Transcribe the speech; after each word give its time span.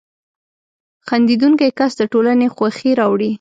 •خندېدونکی 1.07 1.69
کس 1.79 1.91
د 1.99 2.01
ټولنې 2.11 2.47
خوښي 2.55 2.91
راوړي. 2.99 3.29